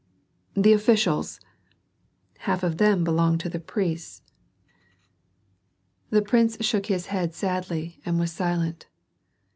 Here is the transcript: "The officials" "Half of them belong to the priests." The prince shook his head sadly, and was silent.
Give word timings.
"The 0.55 0.73
officials" 0.73 1.39
"Half 2.49 2.63
of 2.63 2.79
them 2.79 3.03
belong 3.03 3.37
to 3.37 3.49
the 3.49 3.59
priests." 3.59 4.23
The 6.09 6.23
prince 6.23 6.57
shook 6.65 6.87
his 6.87 7.05
head 7.13 7.35
sadly, 7.35 8.01
and 8.03 8.17
was 8.19 8.31
silent. 8.31 8.87